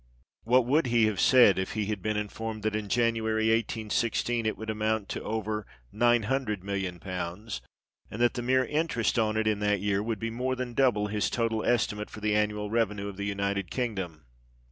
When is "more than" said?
10.31-10.73